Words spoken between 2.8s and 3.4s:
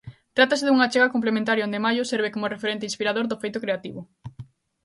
inspirador do